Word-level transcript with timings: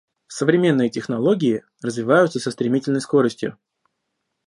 Современные 0.25 0.89
технологии 0.89 1.63
развиваются 1.83 2.39
со 2.39 2.49
стремительной 2.49 3.01
скоростью. 3.01 3.59